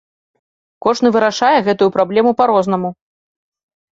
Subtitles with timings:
[0.85, 2.89] Кожны вырашае гэтую праблему па-рознаму.